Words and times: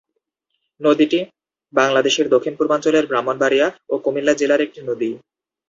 নদীটি 0.81 1.19
বাংলাদেশের 1.73 2.27
দক্ষিণ-পূর্বাঞ্চলের 2.29 3.05
ব্রাহ্মণবাড়িয়া 3.07 3.67
ও 3.89 4.03
কুমিল্লা 4.03 4.33
জেলার 4.33 4.61
একটি 4.61 4.79
নদী। 4.81 5.09